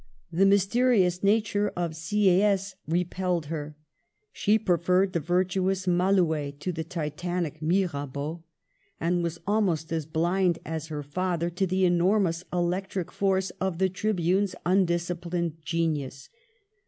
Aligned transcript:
The 0.31 0.47
mysterious 0.47 1.21
nature 1.21 1.71
of 1.75 1.95
Si&yes 1.95 2.73
repelled 2.87 3.45
her; 3.53 3.75
she 4.31 4.57
preferred 4.57 5.13
the 5.13 5.19
virtuous 5.19 5.85
Malouet 5.85 6.59
to 6.61 6.71
the 6.71 6.83
titanic 6.83 7.61
Mirabeau, 7.61 8.43
and 8.99 9.21
was 9.21 9.37
almost 9.45 9.91
as 9.93 10.07
blind 10.07 10.57
as 10.65 10.87
her 10.87 11.03
father 11.03 11.51
to 11.51 11.67
the 11.67 11.85
enormous 11.85 12.43
electric 12.51 13.11
force 13.11 13.51
of 13.61 13.77
the 13.77 13.89
tribune's 13.89 14.55
undisciplined 14.65 15.57
genius. 15.63 16.29